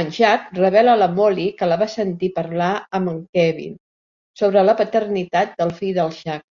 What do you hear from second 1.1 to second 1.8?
Molly que la